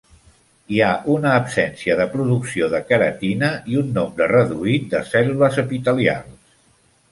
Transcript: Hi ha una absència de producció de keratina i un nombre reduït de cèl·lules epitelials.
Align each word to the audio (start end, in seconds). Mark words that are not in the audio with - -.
Hi 0.75 0.79
ha 0.85 0.93
una 1.15 1.33
absència 1.41 1.97
de 1.99 2.07
producció 2.13 2.71
de 2.73 2.81
keratina 2.93 3.51
i 3.75 3.79
un 3.83 3.93
nombre 4.01 4.31
reduït 4.33 4.91
de 4.97 5.05
cèl·lules 5.13 5.63
epitelials. 5.67 6.53